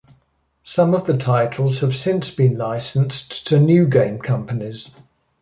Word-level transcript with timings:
Some 0.63 0.95
of 0.95 1.05
the 1.05 1.15
titles 1.15 1.81
have 1.81 1.95
since 1.95 2.31
been 2.31 2.57
licensed 2.57 3.45
to 3.49 3.59
new 3.59 3.85
game 3.85 4.17
companies. 4.17 4.89